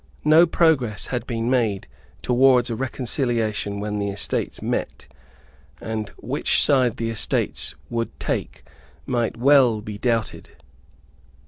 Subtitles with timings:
[0.25, 1.85] No progress had been made
[2.23, 5.05] towards a reconciliation when the Estates met;
[5.79, 8.63] and which side the Estates would take
[9.05, 10.49] might well be doubted.